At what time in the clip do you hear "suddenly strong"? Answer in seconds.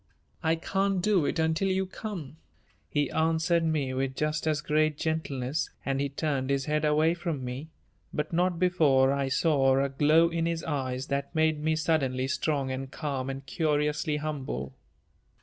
11.75-12.71